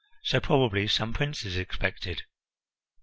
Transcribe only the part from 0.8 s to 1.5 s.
some prince